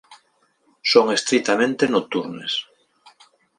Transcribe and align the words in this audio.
Son 0.91 1.05
estritamente 1.17 1.83
nocturnas. 1.87 2.53